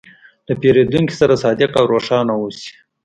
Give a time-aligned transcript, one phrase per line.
[0.47, 2.71] له پیرودونکي سره صادق او روښانه اوسې.